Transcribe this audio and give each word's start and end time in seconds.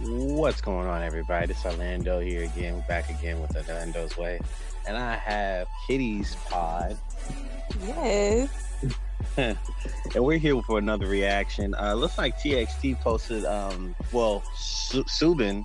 What's 0.00 0.60
going 0.60 0.86
on, 0.88 1.02
everybody? 1.02 1.52
It's 1.52 1.64
Orlando 1.64 2.20
here 2.20 2.42
again. 2.44 2.74
We're 2.74 2.82
back 2.82 3.08
again 3.10 3.40
with 3.40 3.56
Orlando's 3.56 4.16
Way. 4.16 4.40
And 4.86 4.96
I 4.96 5.14
have 5.14 5.68
Kitty's 5.86 6.34
Pod. 6.50 6.98
Yes. 7.86 8.48
and 9.36 9.56
we're 10.16 10.38
here 10.38 10.60
for 10.62 10.78
another 10.78 11.06
reaction. 11.06 11.74
Uh, 11.78 11.94
looks 11.94 12.18
like 12.18 12.36
TXT 12.38 13.00
posted, 13.00 13.44
um, 13.44 13.94
well, 14.12 14.42
Su- 14.56 15.04
Soobin 15.04 15.64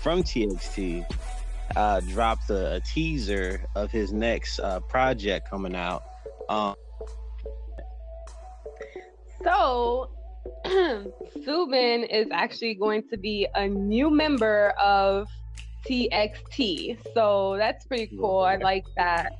from 0.00 0.22
TXT 0.22 1.04
uh, 1.76 2.00
dropped 2.00 2.48
a, 2.50 2.76
a 2.76 2.80
teaser 2.80 3.60
of 3.74 3.90
his 3.90 4.12
next 4.12 4.60
uh, 4.60 4.80
project 4.80 5.50
coming 5.50 5.74
out. 5.74 6.04
Um, 6.48 6.74
So, 9.42 10.08
Soobin 11.46 12.08
is 12.10 12.28
actually 12.32 12.74
going 12.74 13.02
to 13.10 13.16
be 13.16 13.46
a 13.54 13.66
new 13.68 14.10
member 14.10 14.70
of 14.82 15.26
TXT. 15.86 16.98
So 17.14 17.56
that's 17.58 17.84
pretty 17.86 18.10
cool. 18.18 18.40
I 18.40 18.56
like 18.56 18.84
that. 18.96 19.32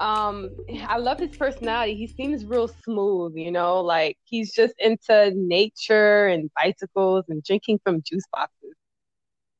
Um, 0.00 0.50
I 0.88 0.98
love 0.98 1.18
his 1.20 1.36
personality. 1.36 1.94
He 1.94 2.08
seems 2.08 2.44
real 2.44 2.68
smooth, 2.68 3.34
you 3.36 3.52
know, 3.52 3.80
like 3.80 4.16
he's 4.24 4.52
just 4.52 4.74
into 4.78 5.32
nature 5.34 6.26
and 6.26 6.50
bicycles 6.60 7.24
and 7.28 7.42
drinking 7.42 7.80
from 7.84 8.02
juice 8.02 8.24
boxes. 8.32 8.74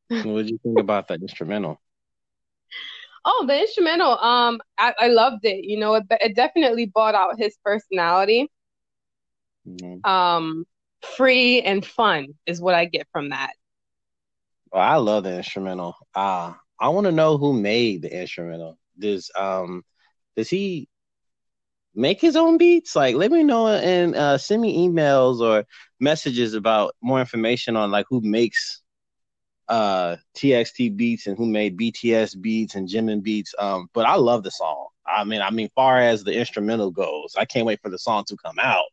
what 0.08 0.42
did 0.42 0.50
you 0.50 0.58
think 0.62 0.78
about 0.78 1.08
that 1.08 1.20
instrumental? 1.20 1.80
Oh, 3.24 3.44
the 3.46 3.60
instrumental. 3.60 4.18
Um, 4.18 4.60
I, 4.78 4.94
I 4.98 5.06
loved 5.08 5.44
it. 5.44 5.64
You 5.64 5.78
know, 5.78 5.94
it, 5.94 6.04
it 6.10 6.34
definitely 6.34 6.86
brought 6.86 7.14
out 7.14 7.38
his 7.38 7.56
personality. 7.64 8.48
Mhm. 9.66 10.04
Um, 10.04 10.66
free 11.16 11.62
and 11.62 11.84
fun 11.84 12.34
is 12.46 12.60
what 12.60 12.74
I 12.74 12.84
get 12.86 13.06
from 13.12 13.30
that. 13.30 13.52
Well, 14.72 14.82
I 14.82 14.96
love 14.96 15.24
the 15.24 15.36
instrumental. 15.36 15.96
Uh, 16.14 16.54
I 16.78 16.88
want 16.88 17.06
to 17.06 17.12
know 17.12 17.38
who 17.38 17.52
made 17.52 18.02
the 18.02 18.20
instrumental. 18.20 18.78
Does 18.98 19.30
um 19.36 19.84
does 20.36 20.48
he 20.48 20.88
make 21.94 22.20
his 22.20 22.36
own 22.36 22.58
beats? 22.58 22.94
Like, 22.96 23.14
let 23.16 23.30
me 23.30 23.42
know 23.42 23.68
and 23.68 24.14
uh, 24.14 24.38
send 24.38 24.62
me 24.62 24.86
emails 24.88 25.40
or 25.40 25.64
messages 26.00 26.54
about 26.54 26.94
more 27.02 27.20
information 27.20 27.76
on 27.76 27.90
like 27.90 28.06
who 28.08 28.20
makes 28.20 28.82
uh 29.68 30.16
TXT 30.34 30.88
beats 30.90 31.26
and 31.26 31.36
who 31.36 31.46
made 31.46 31.76
BTS 31.76 32.34
beats 32.34 32.74
and 32.74 32.88
Jimin 32.88 33.22
beats. 33.22 33.54
Um, 33.58 33.88
but 33.94 34.06
I 34.06 34.16
love 34.16 34.42
the 34.42 34.50
song. 34.50 34.88
I 35.06 35.24
mean, 35.24 35.40
I 35.42 35.50
mean, 35.50 35.68
far 35.74 35.98
as 35.98 36.24
the 36.24 36.32
instrumental 36.38 36.90
goes, 36.90 37.34
I 37.38 37.44
can't 37.44 37.66
wait 37.66 37.80
for 37.82 37.90
the 37.90 37.98
song 37.98 38.24
to 38.28 38.36
come 38.36 38.58
out 38.60 38.84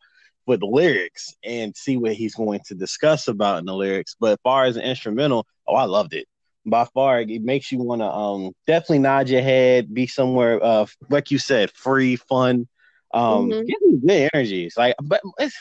with 0.46 0.62
the 0.62 0.66
lyrics 0.66 1.36
and 1.44 1.76
see 1.76 1.98
what 1.98 2.14
he's 2.14 2.36
going 2.36 2.60
to 2.68 2.76
discuss 2.76 3.28
about 3.28 3.60
in 3.60 3.66
the 3.66 3.74
lyrics. 3.76 4.16
But 4.20 4.34
as 4.34 4.38
far 4.44 4.66
as 4.66 4.76
the 4.76 4.88
instrumental, 4.88 5.46
oh, 5.68 5.76
I 5.76 5.84
loved 5.86 6.14
it. 6.14 6.28
By 6.66 6.86
far, 6.94 7.22
it 7.22 7.42
makes 7.44 7.72
you 7.72 7.80
want 7.80 8.02
to 8.02 8.12
um 8.12 8.52
definitely 8.68 9.00
nod 9.00 9.30
your 9.30 9.42
head, 9.42 9.94
be 9.94 10.08
somewhere 10.08 10.64
uh 10.64 10.86
like 11.10 11.32
you 11.32 11.38
said, 11.38 11.72
free, 11.72 12.16
fun, 12.16 12.68
um, 13.14 13.50
Mhm. 13.52 13.66
give 13.68 13.82
me 13.82 13.98
good 14.00 14.30
energy. 14.34 14.66
It's 14.66 14.78
like, 14.78 14.96
but 15.02 15.22
it's, 15.40 15.56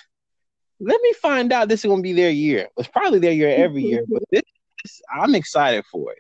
let 0.80 1.00
me 1.00 1.12
find 1.14 1.52
out 1.52 1.68
this 1.68 1.84
is 1.84 1.88
gonna 1.88 2.02
be 2.02 2.12
their 2.12 2.30
year. 2.30 2.68
It's 2.76 2.88
probably 2.88 3.18
their 3.18 3.32
year 3.32 3.50
every 3.50 3.82
year, 3.82 4.04
but 4.08 4.22
this, 4.30 4.42
this 4.82 5.00
I'm 5.12 5.34
excited 5.34 5.84
for 5.86 6.12
it. 6.12 6.18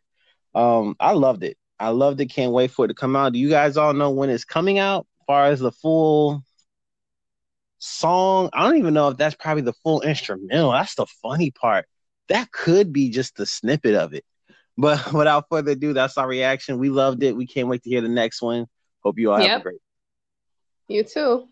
Um, 0.54 0.96
I 1.00 1.12
loved 1.12 1.44
it. 1.44 1.56
I 1.78 1.90
loved 1.90 2.20
it. 2.20 2.26
Can't 2.26 2.52
wait 2.52 2.70
for 2.70 2.84
it 2.86 2.88
to 2.88 2.94
come 2.94 3.14
out. 3.14 3.32
Do 3.32 3.38
you 3.38 3.48
guys 3.50 3.76
all 3.76 3.92
know 3.92 4.10
when 4.10 4.30
it's 4.30 4.44
coming 4.44 4.78
out? 4.78 5.06
As 5.20 5.24
far 5.26 5.44
as 5.46 5.60
the 5.60 5.70
full 5.72 6.42
song, 7.78 8.50
I 8.52 8.66
don't 8.66 8.78
even 8.78 8.94
know 8.94 9.08
if 9.08 9.16
that's 9.16 9.36
probably 9.36 9.62
the 9.62 9.74
full 9.84 10.00
instrumental. 10.02 10.72
That's 10.72 10.94
the 10.94 11.06
funny 11.22 11.50
part. 11.50 11.86
That 12.28 12.50
could 12.50 12.92
be 12.92 13.10
just 13.10 13.36
the 13.36 13.46
snippet 13.46 13.94
of 13.94 14.14
it. 14.14 14.24
But 14.76 15.12
without 15.12 15.46
further 15.50 15.72
ado, 15.72 15.92
that's 15.92 16.18
our 16.18 16.28
reaction. 16.28 16.78
We 16.78 16.90
loved 16.90 17.22
it. 17.22 17.36
We 17.36 17.46
can't 17.46 17.68
wait 17.68 17.82
to 17.82 17.90
hear 17.90 18.00
the 18.00 18.08
next 18.08 18.42
one. 18.42 18.66
Hope 19.02 19.18
you 19.18 19.30
all 19.32 19.38
have 19.38 19.60
a 19.60 19.62
great. 19.62 19.80
You 20.88 21.04
too. 21.04 21.48